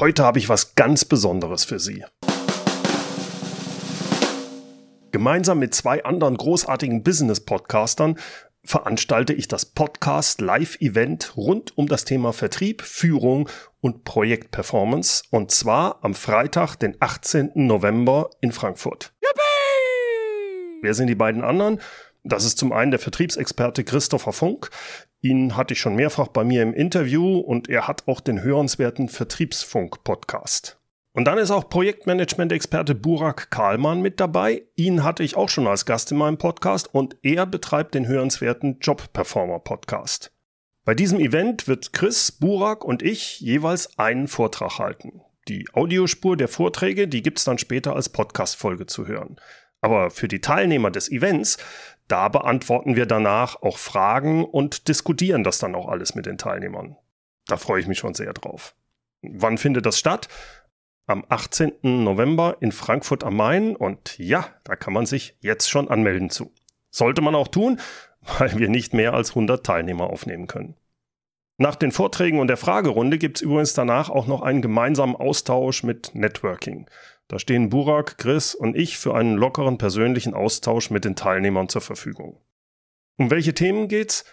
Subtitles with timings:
[0.00, 2.04] Heute habe ich was ganz Besonderes für Sie.
[5.12, 8.18] Gemeinsam mit zwei anderen großartigen Business-Podcastern
[8.64, 13.48] veranstalte ich das Podcast Live-Event rund um das Thema Vertrieb, Führung
[13.80, 17.52] und Projektperformance und zwar am Freitag, den 18.
[17.54, 19.14] November in Frankfurt.
[19.22, 20.80] Yippie!
[20.82, 21.80] Wer sind die beiden anderen?
[22.24, 24.70] Das ist zum einen der Vertriebsexperte Christopher Funk.
[25.24, 29.08] Ihn hatte ich schon mehrfach bei mir im Interview und er hat auch den hörenswerten
[29.08, 30.78] Vertriebsfunk-Podcast.
[31.12, 34.64] Und dann ist auch Projektmanagement-Experte Burak Kahlmann mit dabei.
[34.76, 38.80] Ihn hatte ich auch schon als Gast in meinem Podcast und er betreibt den hörenswerten
[38.80, 40.30] Job-Performer-Podcast.
[40.84, 45.22] Bei diesem Event wird Chris, Burak und ich jeweils einen Vortrag halten.
[45.48, 49.40] Die Audiospur der Vorträge, die gibt's dann später als Podcast-Folge zu hören.
[49.80, 51.58] Aber für die Teilnehmer des Events
[52.08, 56.96] da beantworten wir danach auch Fragen und diskutieren das dann auch alles mit den Teilnehmern.
[57.46, 58.74] Da freue ich mich schon sehr drauf.
[59.22, 60.28] Wann findet das statt?
[61.06, 61.72] Am 18.
[61.82, 66.52] November in Frankfurt am Main und ja, da kann man sich jetzt schon anmelden zu.
[66.90, 67.80] Sollte man auch tun,
[68.38, 70.76] weil wir nicht mehr als 100 Teilnehmer aufnehmen können.
[71.56, 75.84] Nach den Vorträgen und der Fragerunde gibt es übrigens danach auch noch einen gemeinsamen Austausch
[75.84, 76.90] mit Networking.
[77.28, 81.80] Da stehen Burak, Chris und ich für einen lockeren persönlichen Austausch mit den Teilnehmern zur
[81.80, 82.40] Verfügung.
[83.16, 84.24] Um welche Themen geht's?